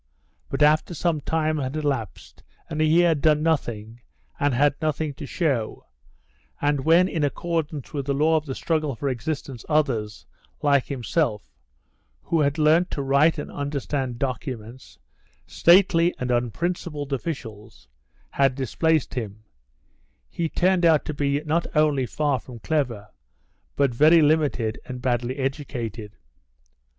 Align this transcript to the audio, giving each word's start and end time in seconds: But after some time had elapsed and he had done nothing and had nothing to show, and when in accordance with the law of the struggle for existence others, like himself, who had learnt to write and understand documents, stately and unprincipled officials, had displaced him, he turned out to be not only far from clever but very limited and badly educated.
But 0.49 0.63
after 0.63 0.95
some 0.95 1.21
time 1.21 1.59
had 1.59 1.75
elapsed 1.75 2.41
and 2.71 2.81
he 2.81 3.01
had 3.01 3.21
done 3.21 3.43
nothing 3.43 3.99
and 4.39 4.51
had 4.51 4.73
nothing 4.81 5.13
to 5.13 5.27
show, 5.27 5.85
and 6.59 6.83
when 6.83 7.07
in 7.07 7.23
accordance 7.23 7.93
with 7.93 8.07
the 8.07 8.13
law 8.15 8.35
of 8.35 8.47
the 8.47 8.55
struggle 8.55 8.95
for 8.95 9.09
existence 9.09 9.63
others, 9.69 10.25
like 10.63 10.87
himself, 10.87 11.43
who 12.23 12.41
had 12.41 12.57
learnt 12.57 12.89
to 12.89 13.03
write 13.03 13.37
and 13.37 13.51
understand 13.51 14.17
documents, 14.17 14.97
stately 15.45 16.15
and 16.17 16.31
unprincipled 16.31 17.13
officials, 17.13 17.87
had 18.31 18.55
displaced 18.55 19.13
him, 19.13 19.43
he 20.31 20.49
turned 20.49 20.83
out 20.83 21.05
to 21.05 21.13
be 21.13 21.43
not 21.43 21.67
only 21.75 22.07
far 22.07 22.39
from 22.39 22.57
clever 22.57 23.09
but 23.75 23.93
very 23.93 24.23
limited 24.23 24.79
and 24.83 24.99
badly 24.99 25.37
educated. 25.37 26.13